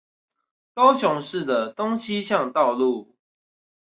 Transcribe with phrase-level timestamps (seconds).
[0.73, 3.15] 高雄市的東西向道路